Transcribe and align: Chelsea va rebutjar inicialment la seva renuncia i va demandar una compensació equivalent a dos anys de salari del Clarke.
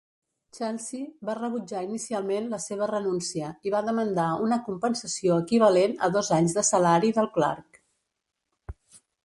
Chelsea 0.57 1.27
va 1.27 1.35
rebutjar 1.39 1.83
inicialment 1.87 2.47
la 2.53 2.59
seva 2.63 2.87
renuncia 2.93 3.51
i 3.69 3.75
va 3.75 3.83
demandar 3.89 4.27
una 4.47 4.59
compensació 4.71 5.37
equivalent 5.45 5.97
a 6.09 6.13
dos 6.17 6.33
anys 6.39 6.59
de 6.59 6.67
salari 6.73 7.13
del 7.21 7.33
Clarke. 7.39 7.83